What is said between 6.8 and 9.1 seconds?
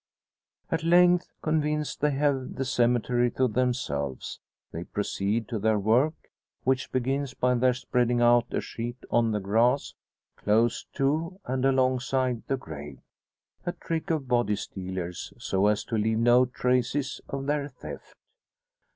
begins by their spreading out a sheet